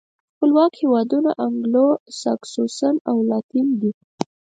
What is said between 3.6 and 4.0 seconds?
دي.